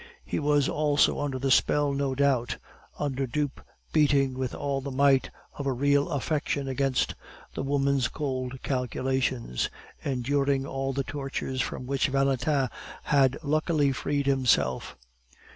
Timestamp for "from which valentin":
11.61-12.67